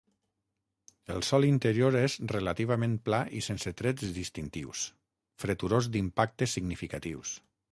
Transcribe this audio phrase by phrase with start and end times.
[1.15, 4.87] El sòl interior és relativament pla i sense trets distintius,
[5.45, 7.37] freturós d'impactes significatius.